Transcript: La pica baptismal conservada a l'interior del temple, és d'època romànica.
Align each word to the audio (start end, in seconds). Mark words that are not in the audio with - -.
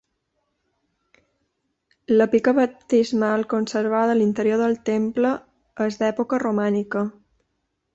La 2.07 2.27
pica 2.31 2.55
baptismal 2.61 3.45
conservada 3.53 4.17
a 4.17 4.21
l'interior 4.23 4.63
del 4.67 4.77
temple, 4.93 5.37
és 5.91 6.05
d'època 6.05 6.45
romànica. 6.51 7.11